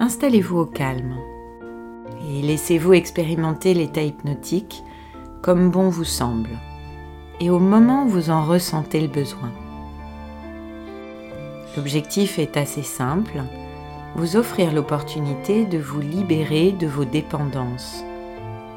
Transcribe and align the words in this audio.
installez-vous 0.00 0.58
au 0.58 0.66
calme 0.66 1.16
et 2.28 2.42
laissez-vous 2.42 2.94
expérimenter 2.94 3.74
l'état 3.74 4.02
hypnotique 4.02 4.82
comme 5.42 5.70
bon 5.70 5.88
vous 5.88 6.04
semble 6.04 6.50
et 7.40 7.50
au 7.50 7.58
moment 7.58 8.04
où 8.04 8.08
vous 8.08 8.30
en 8.30 8.44
ressentez 8.44 9.00
le 9.00 9.08
besoin. 9.08 9.52
L'objectif 11.76 12.38
est 12.38 12.56
assez 12.56 12.82
simple, 12.82 13.42
vous 14.16 14.36
offrir 14.36 14.72
l'opportunité 14.72 15.66
de 15.66 15.78
vous 15.78 16.00
libérer 16.00 16.72
de 16.72 16.86
vos 16.86 17.04
dépendances, 17.04 18.02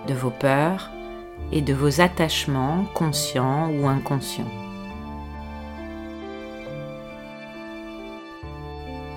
de 0.08 0.14
vos 0.14 0.32
peurs 0.32 0.92
et 1.52 1.62
de 1.62 1.74
vos 1.74 2.02
attachements 2.02 2.86
conscients 2.94 3.72
ou 3.72 3.88
inconscients. 3.88 4.69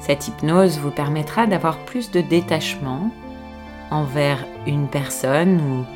Cette 0.02 0.26
hypnose 0.26 0.80
vous 0.80 0.90
permettra 0.90 1.46
d'avoir 1.46 1.78
plus 1.84 2.10
de 2.10 2.20
détachement 2.20 3.12
envers 3.92 4.44
une 4.66 4.88
personne 4.88 5.60
ou 5.60 5.86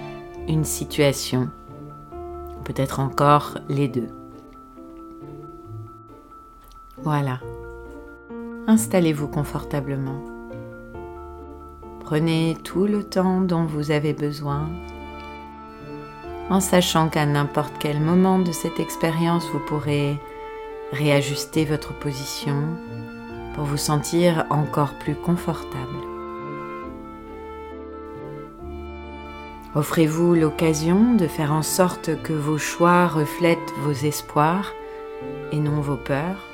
une 0.48 0.64
situation, 0.64 1.50
peut-être 2.62 3.00
encore 3.00 3.58
les 3.68 3.88
deux. 3.88 4.06
Voilà. 7.02 7.40
Installez-vous 8.68 9.26
confortablement. 9.26 10.22
Prenez 11.98 12.56
tout 12.62 12.86
le 12.86 13.02
temps 13.02 13.40
dont 13.40 13.64
vous 13.64 13.90
avez 13.90 14.12
besoin, 14.12 14.68
en 16.48 16.60
sachant 16.60 17.08
qu'à 17.08 17.26
n'importe 17.26 17.74
quel 17.80 18.00
moment 18.00 18.38
de 18.38 18.52
cette 18.52 18.78
expérience, 18.78 19.44
vous 19.52 19.58
pourrez 19.66 20.16
réajuster 20.92 21.64
votre 21.64 21.92
position 21.98 22.62
pour 23.56 23.64
vous 23.64 23.78
sentir 23.78 24.44
encore 24.50 24.92
plus 24.94 25.16
confortable. 25.16 25.98
Offrez-vous 29.74 30.34
l'occasion 30.34 31.14
de 31.14 31.26
faire 31.26 31.52
en 31.52 31.62
sorte 31.62 32.22
que 32.22 32.32
vos 32.32 32.58
choix 32.58 33.06
reflètent 33.06 33.72
vos 33.82 33.92
espoirs 33.92 34.72
et 35.52 35.58
non 35.58 35.80
vos 35.80 35.96
peurs, 35.96 36.46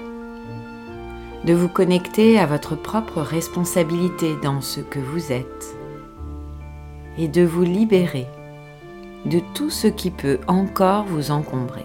de 1.44 1.52
vous 1.52 1.68
connecter 1.68 2.38
à 2.38 2.46
votre 2.46 2.76
propre 2.76 3.20
responsabilité 3.20 4.36
dans 4.42 4.60
ce 4.60 4.80
que 4.80 5.00
vous 5.00 5.32
êtes 5.32 5.76
et 7.18 7.28
de 7.28 7.42
vous 7.42 7.64
libérer 7.64 8.26
de 9.24 9.40
tout 9.54 9.70
ce 9.70 9.86
qui 9.86 10.10
peut 10.10 10.38
encore 10.48 11.04
vous 11.04 11.30
encombrer 11.30 11.84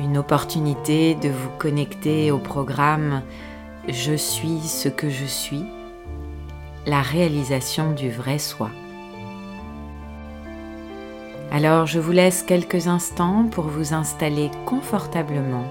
une 0.00 0.18
opportunité 0.18 1.14
de 1.14 1.28
vous 1.28 1.50
connecter 1.58 2.30
au 2.30 2.38
programme 2.38 3.22
Je 3.88 4.14
suis 4.14 4.60
ce 4.60 4.88
que 4.88 5.08
je 5.08 5.24
suis, 5.24 5.64
la 6.86 7.02
réalisation 7.02 7.92
du 7.92 8.10
vrai 8.10 8.38
soi. 8.38 8.70
Alors 11.50 11.86
je 11.86 11.98
vous 11.98 12.12
laisse 12.12 12.42
quelques 12.42 12.88
instants 12.88 13.48
pour 13.50 13.64
vous 13.64 13.94
installer 13.94 14.50
confortablement 14.66 15.64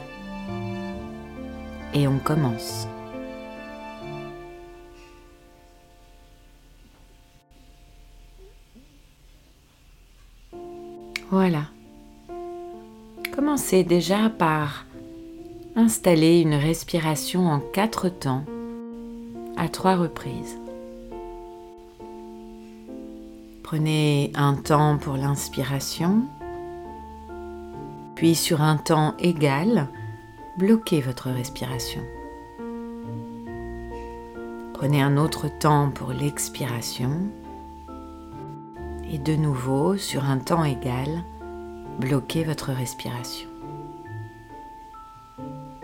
et 1.94 2.08
on 2.08 2.18
commence. 2.18 2.88
Voilà. 11.30 11.64
Commencez 13.58 13.84
déjà 13.84 14.30
par 14.30 14.86
installer 15.76 16.42
une 16.42 16.54
respiration 16.54 17.48
en 17.48 17.60
quatre 17.60 18.08
temps 18.08 18.46
à 19.56 19.68
trois 19.68 19.96
reprises. 19.96 20.60
Prenez 23.64 24.32
un 24.36 24.54
temps 24.54 25.00
pour 25.00 25.16
l'inspiration, 25.16 26.22
puis 28.14 28.36
sur 28.36 28.62
un 28.62 28.78
temps 28.78 29.16
égal, 29.18 29.88
bloquez 30.60 31.02
votre 31.02 31.32
respiration. 31.32 32.04
Prenez 34.76 35.02
un 35.02 35.18
autre 35.18 35.48
temps 35.48 35.90
pour 35.90 36.12
l'expiration 36.12 37.10
et 39.12 39.18
de 39.18 39.36
nouveau 39.36 39.98
sur 39.98 40.26
un 40.26 40.38
temps 40.38 40.64
égal, 40.64 41.24
bloquez 42.00 42.44
votre 42.44 42.72
respiration. 42.72 43.50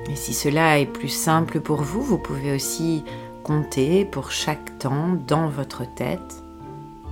Et 0.09 0.15
si 0.15 0.33
cela 0.33 0.79
est 0.79 0.85
plus 0.85 1.09
simple 1.09 1.59
pour 1.59 1.81
vous, 1.81 2.01
vous 2.01 2.17
pouvez 2.17 2.53
aussi 2.53 3.03
compter 3.43 4.05
pour 4.05 4.31
chaque 4.31 4.77
temps 4.77 5.09
dans 5.27 5.47
votre 5.47 5.85
tête 5.85 6.43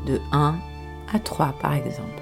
de 0.06 0.19
1 0.31 0.56
à 1.13 1.19
3 1.19 1.53
par 1.62 1.73
exemple. 1.73 2.22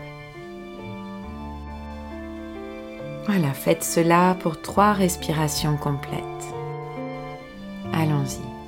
Voilà, 3.26 3.54
faites 3.54 3.84
cela 3.84 4.36
pour 4.40 4.62
3 4.62 4.94
respirations 4.94 5.78
complètes. 5.78 6.24
Allons-y. 7.94 8.59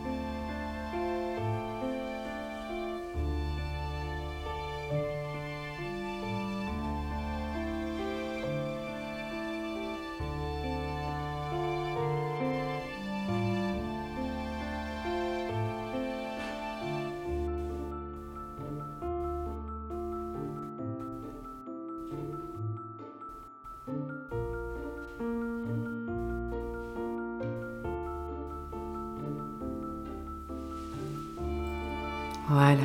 Voilà, 32.51 32.83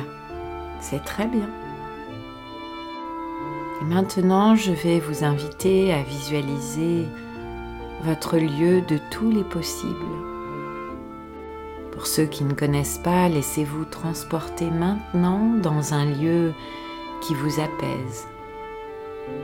c'est 0.79 1.03
très 1.03 1.27
bien. 1.27 1.49
Et 3.81 3.83
maintenant, 3.83 4.55
je 4.55 4.71
vais 4.71 5.01
vous 5.01 5.25
inviter 5.25 5.93
à 5.93 6.03
visualiser 6.03 7.05
votre 8.03 8.37
lieu 8.37 8.79
de 8.79 8.97
tous 9.11 9.29
les 9.29 9.43
possibles. 9.43 9.93
Pour 11.91 12.07
ceux 12.07 12.27
qui 12.27 12.45
ne 12.45 12.53
connaissent 12.53 12.99
pas, 12.99 13.27
laissez-vous 13.27 13.83
transporter 13.83 14.71
maintenant 14.71 15.55
dans 15.61 15.93
un 15.93 16.05
lieu 16.05 16.53
qui 17.19 17.33
vous 17.33 17.59
apaise, 17.59 18.25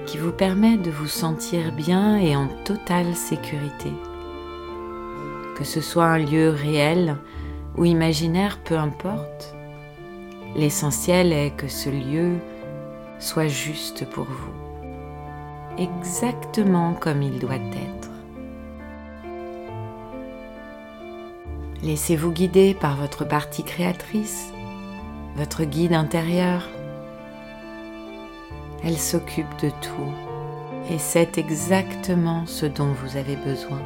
qui 0.05 0.17
vous 0.17 0.31
permet 0.31 0.77
de 0.77 0.89
vous 0.89 1.07
sentir 1.07 1.73
bien 1.73 2.15
et 2.15 2.37
en 2.37 2.47
totale 2.63 3.13
sécurité. 3.13 3.91
Que 5.57 5.65
ce 5.65 5.81
soit 5.81 6.05
un 6.05 6.19
lieu 6.19 6.49
réel 6.49 7.17
ou 7.75 7.83
imaginaire, 7.83 8.59
peu 8.63 8.77
importe 8.77 9.53
L'essentiel 10.55 11.33
est 11.33 11.51
que 11.51 11.67
ce 11.67 11.89
lieu 11.89 12.37
soit 13.17 13.47
juste 13.47 14.07
pour 14.09 14.25
vous, 14.25 14.53
exactement 15.79 16.93
comme 16.93 17.23
il 17.23 17.39
doit 17.39 17.55
être. 17.55 18.11
Laissez-vous 21.81 22.31
guider 22.31 22.75
par 22.75 22.97
votre 22.97 23.25
partie 23.25 23.63
créatrice, 23.63 24.53
votre 25.35 25.63
guide 25.63 25.93
intérieur. 25.93 26.69
Elle 28.83 28.97
s'occupe 28.97 29.59
de 29.61 29.69
tout 29.69 30.13
et 30.91 30.99
c'est 30.99 31.37
exactement 31.37 32.45
ce 32.45 32.67
dont 32.67 32.93
vous 32.93 33.17
avez 33.17 33.35
besoin. 33.37 33.81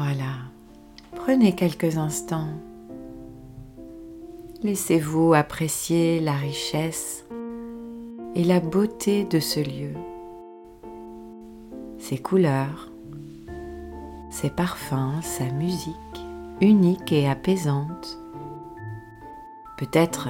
Voilà. 0.00 0.36
Prenez 1.16 1.56
quelques 1.56 1.98
instants. 1.98 2.52
Laissez-vous 4.62 5.34
apprécier 5.34 6.20
la 6.20 6.34
richesse 6.34 7.24
et 8.36 8.44
la 8.44 8.60
beauté 8.60 9.24
de 9.24 9.40
ce 9.40 9.58
lieu 9.58 9.94
ses 11.98 12.18
couleurs, 12.18 12.92
ses 14.30 14.50
parfums, 14.50 15.20
sa 15.20 15.46
musique 15.46 15.94
unique 16.60 17.10
et 17.10 17.28
apaisante. 17.28 18.20
Peut-être 19.78 20.28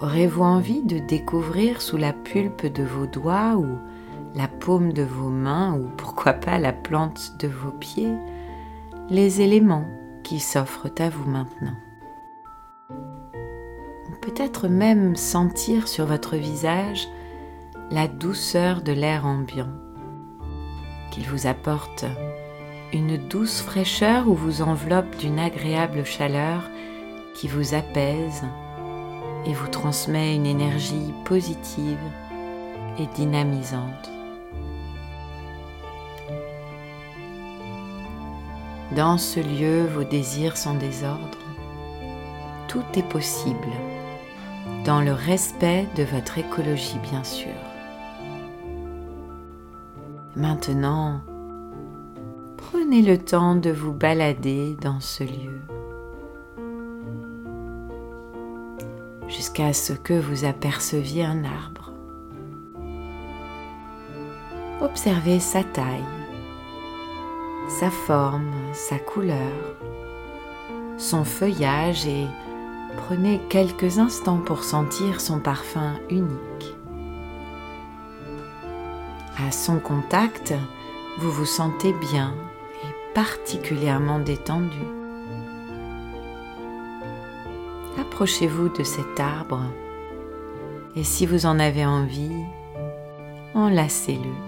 aurez-vous 0.00 0.42
envie 0.42 0.82
de 0.82 0.98
découvrir 0.98 1.80
sous 1.80 1.96
la 1.98 2.12
pulpe 2.12 2.66
de 2.66 2.82
vos 2.82 3.06
doigts 3.06 3.54
ou 3.56 3.66
la 4.34 4.48
paume 4.48 4.92
de 4.92 5.04
vos 5.04 5.30
mains 5.30 5.78
ou 5.78 5.86
pourquoi 5.96 6.32
pas 6.32 6.58
la 6.58 6.72
plante 6.72 7.36
de 7.38 7.46
vos 7.46 7.70
pieds 7.70 8.12
les 9.08 9.40
éléments 9.40 9.86
qui 10.24 10.40
s'offrent 10.40 10.90
à 10.98 11.08
vous 11.08 11.30
maintenant. 11.30 11.76
Peut-être 14.20 14.66
même 14.66 15.14
sentir 15.14 15.86
sur 15.86 16.06
votre 16.06 16.36
visage 16.36 17.08
la 17.92 18.08
douceur 18.08 18.82
de 18.82 18.90
l'air 18.90 19.24
ambiant, 19.24 19.70
qu'il 21.12 21.24
vous 21.28 21.46
apporte 21.46 22.04
une 22.92 23.16
douce 23.28 23.60
fraîcheur 23.60 24.26
ou 24.28 24.34
vous 24.34 24.62
enveloppe 24.62 25.16
d'une 25.18 25.38
agréable 25.38 26.04
chaleur 26.04 26.68
qui 27.34 27.46
vous 27.46 27.74
apaise 27.74 28.42
et 29.46 29.52
vous 29.52 29.68
transmet 29.68 30.34
une 30.34 30.46
énergie 30.46 31.12
positive 31.24 31.98
et 32.98 33.06
dynamisante. 33.14 34.15
Dans 38.94 39.18
ce 39.18 39.40
lieu, 39.40 39.86
vos 39.86 40.04
désirs 40.04 40.56
sont 40.56 40.74
désordres. 40.74 41.38
Tout 42.68 42.84
est 42.94 43.08
possible, 43.08 43.72
dans 44.84 45.00
le 45.00 45.12
respect 45.12 45.86
de 45.96 46.04
votre 46.04 46.38
écologie 46.38 46.98
bien 47.10 47.24
sûr. 47.24 47.48
Maintenant, 50.36 51.20
prenez 52.56 53.02
le 53.02 53.18
temps 53.18 53.56
de 53.56 53.70
vous 53.70 53.92
balader 53.92 54.76
dans 54.80 55.00
ce 55.00 55.24
lieu 55.24 55.60
jusqu'à 59.28 59.72
ce 59.72 59.92
que 59.92 60.14
vous 60.14 60.44
aperceviez 60.44 61.24
un 61.24 61.44
arbre. 61.44 61.92
Observez 64.80 65.40
sa 65.40 65.64
taille, 65.64 66.04
sa 67.78 67.90
forme, 67.90 68.54
sa 68.72 68.98
couleur, 68.98 69.76
son 70.96 71.24
feuillage 71.24 72.06
et 72.06 72.26
prenez 72.96 73.38
quelques 73.50 73.98
instants 73.98 74.38
pour 74.38 74.64
sentir 74.64 75.20
son 75.20 75.40
parfum 75.40 75.92
unique. 76.08 76.74
À 79.36 79.52
son 79.52 79.78
contact, 79.78 80.54
vous 81.18 81.30
vous 81.30 81.44
sentez 81.44 81.92
bien 81.92 82.32
et 82.82 83.14
particulièrement 83.14 84.20
détendu. 84.20 84.86
Approchez-vous 88.00 88.70
de 88.70 88.84
cet 88.84 89.20
arbre 89.20 89.60
et 90.94 91.04
si 91.04 91.26
vous 91.26 91.44
en 91.44 91.58
avez 91.58 91.84
envie, 91.84 92.42
enlacez-le. 93.54 94.45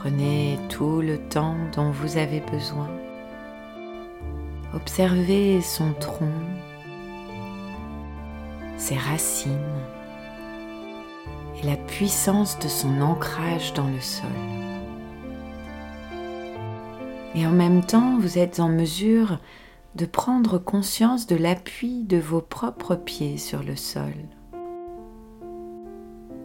Prenez 0.00 0.58
tout 0.68 1.00
le 1.00 1.18
temps 1.18 1.56
dont 1.74 1.90
vous 1.90 2.16
avez 2.16 2.40
besoin. 2.40 2.88
Observez 4.74 5.60
son 5.62 5.92
tronc, 5.94 6.32
ses 8.76 8.96
racines 8.96 9.50
et 11.60 11.66
la 11.66 11.76
puissance 11.76 12.58
de 12.58 12.68
son 12.68 13.00
ancrage 13.00 13.72
dans 13.72 13.88
le 13.88 14.00
sol. 14.00 14.30
Et 17.34 17.46
en 17.46 17.52
même 17.52 17.84
temps, 17.84 18.18
vous 18.18 18.38
êtes 18.38 18.60
en 18.60 18.68
mesure 18.68 19.38
de 19.94 20.04
prendre 20.04 20.58
conscience 20.58 21.26
de 21.26 21.36
l'appui 21.36 22.02
de 22.04 22.18
vos 22.18 22.42
propres 22.42 22.96
pieds 22.96 23.38
sur 23.38 23.62
le 23.62 23.76
sol, 23.76 24.14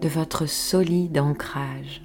de 0.01 0.07
votre 0.07 0.45
solide 0.45 1.19
ancrage. 1.19 2.01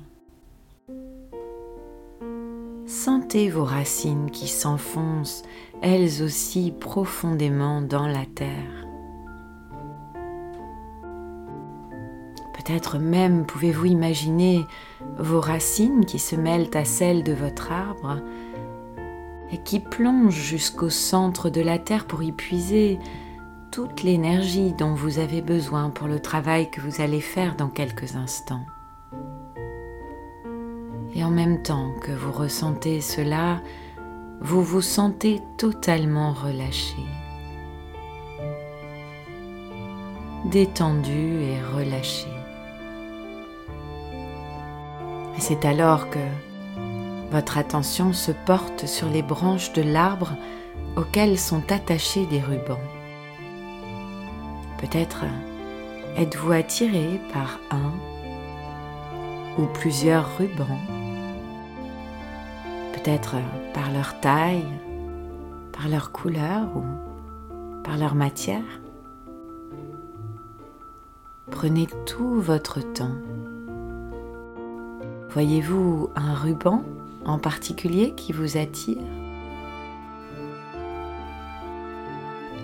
Sentez 2.86 3.50
vos 3.50 3.64
racines 3.64 4.30
qui 4.30 4.46
s'enfoncent 4.46 5.42
elles 5.82 6.22
aussi 6.22 6.72
profondément 6.72 7.82
dans 7.82 8.06
la 8.06 8.24
terre. 8.26 8.86
Peut-être 12.54 12.98
même 12.98 13.44
pouvez-vous 13.44 13.86
imaginer 13.86 14.64
vos 15.18 15.40
racines 15.40 16.04
qui 16.04 16.20
se 16.20 16.36
mêlent 16.36 16.70
à 16.74 16.84
celles 16.84 17.24
de 17.24 17.32
votre 17.32 17.72
arbre 17.72 18.20
et 19.50 19.58
qui 19.58 19.80
plongent 19.80 20.30
jusqu'au 20.30 20.90
centre 20.90 21.50
de 21.50 21.60
la 21.60 21.78
terre 21.78 22.06
pour 22.06 22.22
y 22.22 22.30
puiser 22.30 23.00
toute 23.72 24.04
l'énergie 24.04 24.72
dont 24.72 24.94
vous 24.94 25.18
avez 25.18 25.42
besoin 25.42 25.90
pour 25.90 26.06
le 26.06 26.20
travail 26.20 26.70
que 26.70 26.80
vous 26.80 27.00
allez 27.00 27.20
faire 27.20 27.56
dans 27.56 27.68
quelques 27.68 28.14
instants. 28.14 28.64
Et 31.16 31.24
en 31.24 31.30
même 31.30 31.62
temps 31.62 31.92
que 32.02 32.12
vous 32.12 32.30
ressentez 32.30 33.00
cela, 33.00 33.62
vous 34.42 34.62
vous 34.62 34.82
sentez 34.82 35.40
totalement 35.56 36.34
relâché, 36.34 36.98
détendu 40.44 41.40
et 41.40 41.58
relâché. 41.74 42.28
Et 45.38 45.40
c'est 45.40 45.64
alors 45.64 46.10
que 46.10 46.18
votre 47.30 47.56
attention 47.56 48.12
se 48.12 48.32
porte 48.32 48.84
sur 48.84 49.08
les 49.08 49.22
branches 49.22 49.72
de 49.72 49.80
l'arbre 49.80 50.32
auxquelles 50.96 51.38
sont 51.38 51.72
attachés 51.72 52.26
des 52.26 52.40
rubans. 52.40 52.76
Peut-être 54.76 55.24
êtes-vous 56.18 56.52
attiré 56.52 57.22
par 57.32 57.58
un 57.70 57.94
ou 59.58 59.64
plusieurs 59.72 60.36
rubans 60.36 61.05
par 63.72 63.92
leur 63.92 64.18
taille, 64.20 64.66
par 65.72 65.88
leur 65.88 66.10
couleur 66.10 66.66
ou 66.76 66.82
par 67.84 67.98
leur 67.98 68.16
matière. 68.16 68.64
Prenez 71.52 71.86
tout 72.04 72.40
votre 72.40 72.80
temps. 72.80 73.14
Voyez-vous 75.30 76.10
un 76.16 76.34
ruban 76.34 76.82
en 77.24 77.38
particulier 77.38 78.12
qui 78.16 78.32
vous 78.32 78.56
attire? 78.56 79.02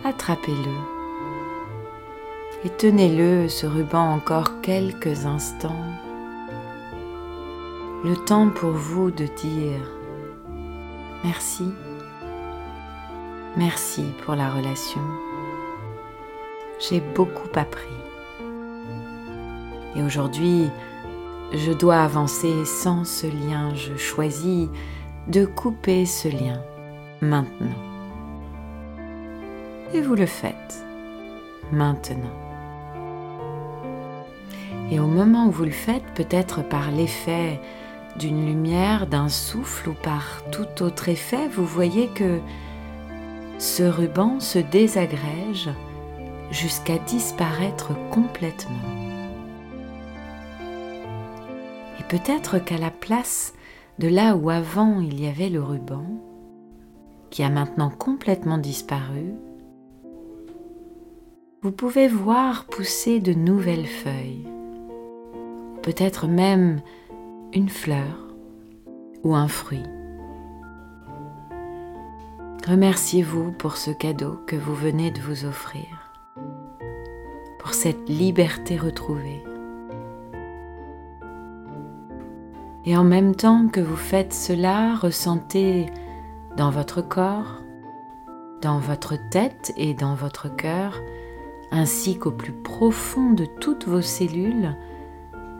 Attrapez-le 0.04 0.72
et 2.64 2.70
tenez-le, 2.70 3.48
ce 3.48 3.66
ruban, 3.66 4.12
encore 4.12 4.60
quelques 4.60 5.24
instants. 5.24 5.84
Le 8.04 8.16
temps 8.24 8.48
pour 8.48 8.70
vous 8.70 9.12
de 9.12 9.26
dire 9.26 10.01
Merci. 11.24 11.72
Merci 13.56 14.04
pour 14.24 14.34
la 14.34 14.50
relation. 14.50 15.00
J'ai 16.80 17.00
beaucoup 17.00 17.48
appris. 17.54 17.94
Et 19.94 20.02
aujourd'hui, 20.02 20.70
je 21.52 21.72
dois 21.72 22.02
avancer 22.02 22.64
sans 22.64 23.04
ce 23.04 23.26
lien. 23.26 23.74
Je 23.74 23.96
choisis 23.96 24.68
de 25.28 25.44
couper 25.44 26.06
ce 26.06 26.28
lien 26.28 26.60
maintenant. 27.20 27.78
Et 29.94 30.00
vous 30.00 30.14
le 30.14 30.26
faites 30.26 30.84
maintenant. 31.70 32.34
Et 34.90 34.98
au 34.98 35.06
moment 35.06 35.46
où 35.46 35.50
vous 35.50 35.64
le 35.64 35.70
faites, 35.70 36.04
peut-être 36.14 36.62
par 36.62 36.90
l'effet 36.90 37.60
d'une 38.18 38.46
lumière, 38.46 39.06
d'un 39.06 39.28
souffle 39.28 39.90
ou 39.90 39.94
par 39.94 40.42
tout 40.50 40.82
autre 40.82 41.08
effet, 41.08 41.48
vous 41.48 41.64
voyez 41.64 42.08
que 42.08 42.40
ce 43.58 43.82
ruban 43.82 44.40
se 44.40 44.58
désagrège 44.58 45.70
jusqu'à 46.50 46.98
disparaître 46.98 47.92
complètement. 48.10 48.74
Et 51.98 52.02
peut-être 52.08 52.58
qu'à 52.58 52.78
la 52.78 52.90
place 52.90 53.54
de 53.98 54.08
là 54.08 54.36
où 54.36 54.50
avant 54.50 55.00
il 55.00 55.20
y 55.20 55.26
avait 55.26 55.48
le 55.48 55.62
ruban, 55.62 56.04
qui 57.30 57.42
a 57.42 57.48
maintenant 57.48 57.90
complètement 57.90 58.58
disparu, 58.58 59.32
vous 61.62 61.72
pouvez 61.72 62.08
voir 62.08 62.66
pousser 62.66 63.20
de 63.20 63.32
nouvelles 63.32 63.86
feuilles, 63.86 64.46
peut-être 65.82 66.26
même 66.26 66.80
une 67.54 67.68
fleur 67.68 68.28
ou 69.24 69.34
un 69.34 69.48
fruit. 69.48 69.82
Remerciez-vous 72.66 73.52
pour 73.52 73.76
ce 73.76 73.90
cadeau 73.90 74.38
que 74.46 74.56
vous 74.56 74.74
venez 74.74 75.10
de 75.10 75.20
vous 75.20 75.44
offrir, 75.44 75.84
pour 77.58 77.74
cette 77.74 78.08
liberté 78.08 78.76
retrouvée. 78.76 79.42
Et 82.84 82.96
en 82.96 83.04
même 83.04 83.34
temps 83.34 83.68
que 83.68 83.80
vous 83.80 83.96
faites 83.96 84.32
cela, 84.32 84.94
ressentez 84.96 85.86
dans 86.56 86.70
votre 86.70 87.02
corps, 87.02 87.62
dans 88.60 88.78
votre 88.78 89.14
tête 89.30 89.72
et 89.76 89.92
dans 89.92 90.14
votre 90.14 90.54
cœur, 90.54 91.00
ainsi 91.70 92.18
qu'au 92.18 92.30
plus 92.30 92.52
profond 92.52 93.32
de 93.32 93.44
toutes 93.44 93.86
vos 93.86 94.02
cellules, 94.02 94.76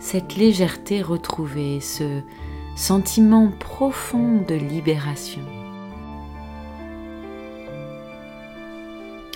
cette 0.03 0.35
légèreté 0.35 1.01
retrouvée, 1.01 1.81
ce 1.81 2.23
sentiment 2.75 3.53
profond 3.61 4.43
de 4.49 4.57
libération. 4.57 5.43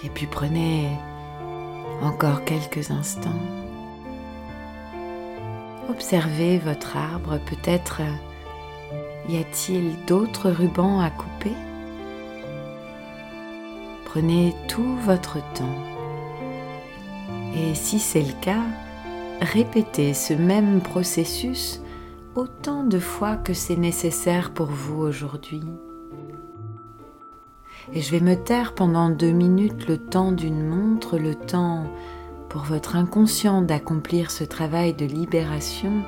Et 0.02 0.08
puis 0.08 0.26
prenez 0.26 0.88
encore 2.02 2.44
quelques 2.44 2.90
instants. 2.90 3.30
Observez 5.88 6.58
votre 6.58 6.96
arbre, 6.96 7.38
peut-être 7.46 8.02
y 9.28 9.38
a-t-il 9.38 9.94
d'autres 10.06 10.50
rubans 10.50 10.98
à 10.98 11.10
couper 11.10 11.54
Prenez 14.04 14.52
tout 14.66 14.96
votre 15.04 15.36
temps. 15.52 15.78
Et 17.54 17.76
si 17.76 18.00
c'est 18.00 18.22
le 18.22 18.34
cas, 18.40 18.64
répétez 19.40 20.14
ce 20.14 20.34
même 20.34 20.80
processus 20.80 21.80
autant 22.34 22.84
de 22.84 22.98
fois 22.98 23.36
que 23.36 23.54
c'est 23.54 23.76
nécessaire 23.76 24.52
pour 24.52 24.66
vous 24.66 25.00
aujourd'hui. 25.00 25.64
Et 27.92 28.00
je 28.00 28.10
vais 28.10 28.20
me 28.20 28.34
taire 28.34 28.74
pendant 28.74 29.10
deux 29.10 29.30
minutes 29.30 29.88
le 29.88 29.98
temps 29.98 30.32
d'une 30.32 30.66
montre, 30.66 31.18
le 31.18 31.34
temps 31.34 31.84
pour 32.48 32.62
votre 32.62 32.96
inconscient 32.96 33.62
d'accomplir 33.62 34.30
ce 34.30 34.44
travail 34.44 34.94
de 34.94 35.06
libération 35.06 36.02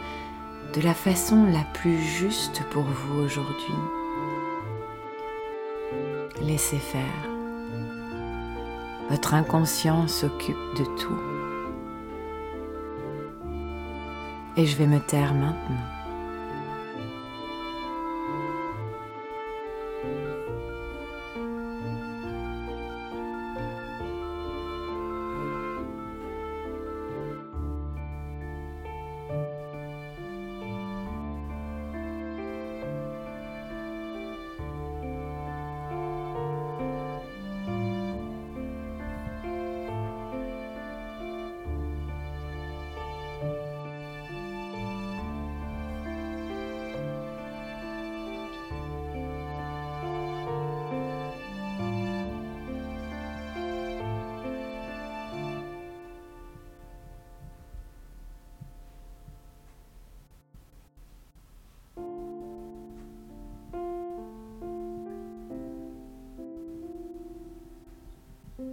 de 0.74 0.80
la 0.80 0.94
façon 0.94 1.44
la 1.46 1.64
plus 1.74 1.98
juste 1.98 2.62
pour 2.70 2.82
vous 2.82 3.20
aujourd'hui. 3.20 3.74
Laissez 6.42 6.76
faire. 6.76 7.02
Votre 9.08 9.34
inconscient 9.34 10.06
s'occupe 10.08 10.56
de 10.76 10.84
tout. 10.96 11.37
Et 14.58 14.66
je 14.66 14.76
vais 14.76 14.88
me 14.88 14.98
taire 14.98 15.34
maintenant. 15.34 15.97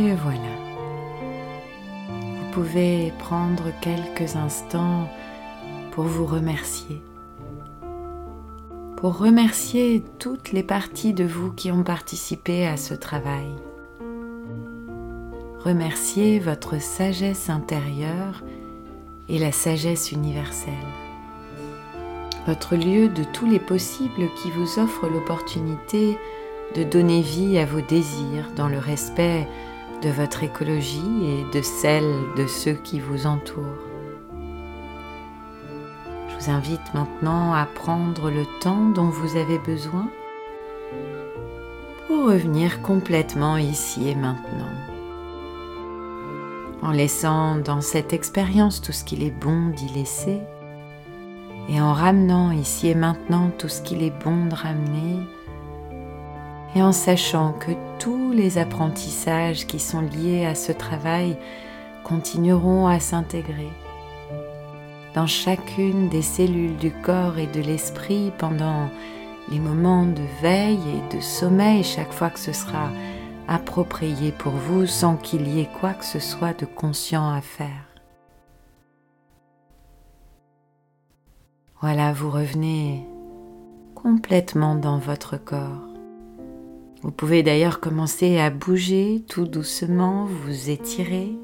Et 0.00 0.14
voilà. 0.14 0.38
Vous 2.08 2.50
pouvez 2.52 3.12
prendre 3.18 3.72
quelques 3.80 4.36
instants 4.36 5.08
pour 5.90 6.04
vous 6.04 6.24
remercier. 6.24 7.02
Pour 8.96 9.18
remercier 9.18 10.04
toutes 10.20 10.52
les 10.52 10.62
parties 10.62 11.14
de 11.14 11.24
vous 11.24 11.50
qui 11.50 11.72
ont 11.72 11.82
participé 11.82 12.64
à 12.68 12.76
ce 12.76 12.94
travail. 12.94 13.48
Remercier 15.64 16.38
votre 16.38 16.80
sagesse 16.80 17.50
intérieure 17.50 18.44
et 19.28 19.40
la 19.40 19.50
sagesse 19.50 20.12
universelle. 20.12 20.72
Votre 22.46 22.76
lieu 22.76 23.08
de 23.08 23.24
tous 23.24 23.46
les 23.46 23.58
possibles 23.58 24.28
qui 24.40 24.50
vous 24.52 24.78
offre 24.78 25.08
l'opportunité 25.08 26.16
de 26.76 26.84
donner 26.84 27.20
vie 27.20 27.58
à 27.58 27.66
vos 27.66 27.80
désirs 27.80 28.52
dans 28.54 28.68
le 28.68 28.78
respect 28.78 29.48
de 30.02 30.10
votre 30.10 30.44
écologie 30.44 31.24
et 31.24 31.56
de 31.56 31.62
celle 31.62 32.14
de 32.36 32.46
ceux 32.46 32.74
qui 32.74 33.00
vous 33.00 33.26
entourent. 33.26 33.64
Je 36.28 36.44
vous 36.44 36.50
invite 36.50 36.94
maintenant 36.94 37.52
à 37.52 37.66
prendre 37.66 38.30
le 38.30 38.44
temps 38.60 38.90
dont 38.90 39.08
vous 39.08 39.36
avez 39.36 39.58
besoin 39.58 40.08
pour 42.06 42.26
revenir 42.26 42.80
complètement 42.82 43.56
ici 43.56 44.08
et 44.08 44.14
maintenant. 44.14 44.66
En 46.80 46.92
laissant 46.92 47.56
dans 47.56 47.80
cette 47.80 48.12
expérience 48.12 48.80
tout 48.80 48.92
ce 48.92 49.04
qu'il 49.04 49.22
est 49.22 49.36
bon 49.36 49.70
d'y 49.70 49.88
laisser 49.88 50.38
et 51.68 51.80
en 51.80 51.92
ramenant 51.92 52.52
ici 52.52 52.88
et 52.88 52.94
maintenant 52.94 53.50
tout 53.58 53.68
ce 53.68 53.82
qu'il 53.82 54.02
est 54.02 54.16
bon 54.24 54.46
de 54.46 54.54
ramener 54.54 55.18
et 56.74 56.82
en 56.82 56.92
sachant 56.92 57.52
que 57.52 57.72
tous 57.98 58.32
les 58.32 58.58
apprentissages 58.58 59.66
qui 59.66 59.78
sont 59.78 60.02
liés 60.02 60.44
à 60.44 60.54
ce 60.54 60.72
travail 60.72 61.36
continueront 62.04 62.86
à 62.86 63.00
s'intégrer 63.00 63.70
dans 65.14 65.26
chacune 65.26 66.08
des 66.08 66.22
cellules 66.22 66.76
du 66.76 66.90
corps 66.90 67.38
et 67.38 67.46
de 67.46 67.60
l'esprit 67.60 68.30
pendant 68.38 68.88
les 69.50 69.58
moments 69.58 70.06
de 70.06 70.22
veille 70.40 70.78
et 70.78 71.16
de 71.16 71.20
sommeil 71.20 71.82
chaque 71.82 72.12
fois 72.12 72.30
que 72.30 72.38
ce 72.38 72.52
sera 72.52 72.90
approprié 73.48 74.30
pour 74.30 74.52
vous 74.52 74.86
sans 74.86 75.16
qu'il 75.16 75.48
y 75.48 75.60
ait 75.60 75.70
quoi 75.80 75.94
que 75.94 76.04
ce 76.04 76.20
soit 76.20 76.58
de 76.58 76.66
conscient 76.66 77.28
à 77.28 77.40
faire. 77.40 77.84
Voilà, 81.80 82.12
vous 82.12 82.30
revenez 82.30 83.04
complètement 83.94 84.74
dans 84.74 84.98
votre 84.98 85.36
corps. 85.36 85.87
Vous 87.02 87.12
pouvez 87.12 87.44
d'ailleurs 87.44 87.78
commencer 87.78 88.38
à 88.38 88.50
bouger 88.50 89.24
tout 89.28 89.44
doucement, 89.44 90.24
vous 90.24 90.68
étirer, 90.68 91.38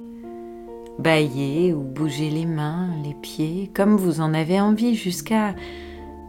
bailler 0.99 1.73
ou 1.73 1.83
bouger 1.83 2.29
les 2.29 2.45
mains, 2.45 2.91
les 3.05 3.15
pieds, 3.15 3.71
comme 3.73 3.97
vous 3.97 4.21
en 4.21 4.35
avez 4.35 4.61
envie, 4.61 4.97
jusqu'à 4.97 5.55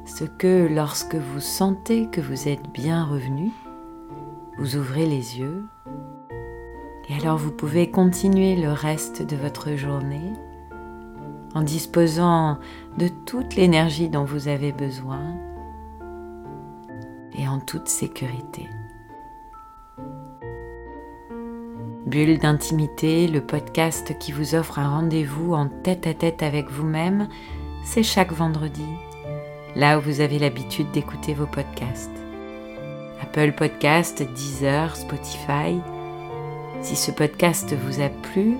ce 0.06 0.26
que 0.26 0.68
lorsque 0.72 1.16
vous 1.16 1.40
sentez 1.40 2.08
que 2.12 2.22
vous 2.22 2.48
êtes 2.48 2.72
bien 2.72 3.04
revenu, 3.04 3.50
vous 4.60 4.76
ouvrez 4.76 5.08
les 5.08 5.40
yeux. 5.40 5.64
Et 7.10 7.16
alors 7.20 7.38
vous 7.38 7.52
pouvez 7.52 7.90
continuer 7.90 8.56
le 8.56 8.72
reste 8.72 9.24
de 9.24 9.36
votre 9.36 9.76
journée 9.76 10.34
en 11.56 11.64
disposant 11.64 12.60
de 13.00 13.08
toute 13.08 13.56
l'énergie 13.56 14.10
dont 14.10 14.24
vous 14.24 14.50
avez 14.50 14.72
besoin 14.72 15.36
et 17.38 17.48
en 17.48 17.60
toute 17.60 17.88
sécurité. 17.88 18.70
Bulle 22.06 22.38
d'intimité, 22.38 23.28
le 23.28 23.42
podcast 23.42 24.16
qui 24.20 24.32
vous 24.32 24.54
offre 24.54 24.78
un 24.78 24.88
rendez-vous 24.88 25.56
en 25.56 25.68
tête 25.68 26.06
à 26.06 26.14
tête 26.14 26.44
avec 26.44 26.70
vous-même, 26.70 27.28
c'est 27.84 28.04
chaque 28.04 28.32
vendredi, 28.32 28.86
là 29.76 29.98
où 29.98 30.02
vous 30.02 30.22
avez 30.22 30.38
l'habitude 30.38 30.92
d'écouter 30.92 31.34
vos 31.34 31.48
podcasts. 31.48 32.12
Apple 33.24 33.54
Podcast, 33.54 34.22
Deezer, 34.22 34.96
Spotify. 34.96 35.82
Si 36.84 36.96
ce 36.96 37.10
podcast 37.10 37.74
vous 37.74 38.00
a 38.00 38.10
plu, 38.10 38.58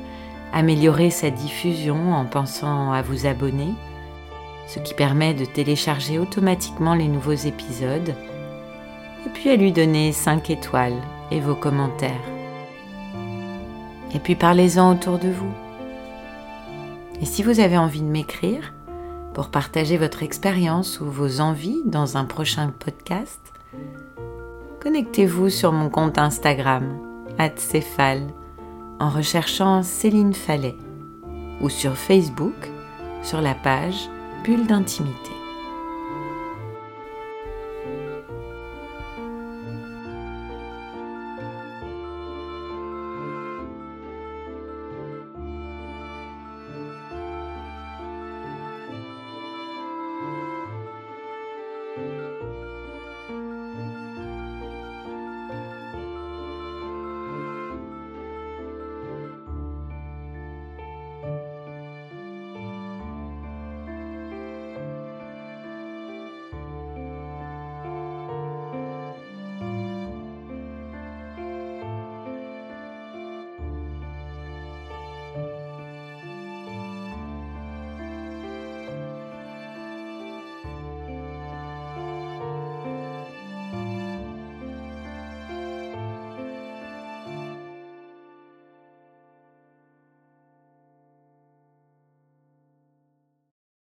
améliorez 0.52 1.12
sa 1.12 1.30
diffusion 1.30 2.14
en 2.14 2.26
pensant 2.26 2.94
à 2.94 3.04
vous 3.04 3.28
abonner, 3.28 3.76
ce 4.66 4.80
qui 4.80 4.96
permet 4.96 5.36
de 5.36 5.46
télécharger 5.46 6.18
automatiquement 6.18 6.96
les 6.96 7.08
nouveaux 7.08 7.34
épisodes, 7.34 8.16
et 9.24 9.30
puis 9.36 9.52
à 9.52 9.56
lui 9.56 9.72
donner 9.72 10.14
5 10.14 10.50
étoiles 10.50 11.00
et 11.30 11.40
vos 11.40 11.56
commentaires. 11.56 12.35
Et 14.16 14.20
puis 14.20 14.36
parlez-en 14.36 14.94
autour 14.94 15.20
de 15.20 15.28
vous. 15.28 15.54
Et 17.22 17.26
si 17.26 17.44
vous 17.44 17.60
avez 17.60 17.78
envie 17.78 18.02
de 18.02 18.08
m'écrire 18.08 18.74
pour 19.34 19.50
partager 19.50 19.98
votre 19.98 20.24
expérience 20.24 21.02
ou 21.02 21.06
vos 21.06 21.42
envies 21.42 21.82
dans 21.86 22.16
un 22.16 22.24
prochain 22.24 22.72
podcast, 22.80 23.42
connectez-vous 24.82 25.50
sur 25.50 25.74
mon 25.74 25.90
compte 25.90 26.18
Instagram, 26.18 26.98
@céphale, 27.58 28.28
en 29.02 29.10
recherchant 29.10 29.84
Céline 29.84 30.34
Fallet 30.34 30.78
ou 31.60 31.68
sur 31.68 31.98
Facebook 31.98 32.72
sur 33.22 33.42
la 33.42 33.54
page 33.54 34.10
Bulle 34.46 34.66
d'intimité. 34.66 35.32